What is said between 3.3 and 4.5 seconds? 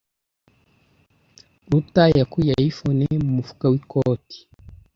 mufuka w'ikoti.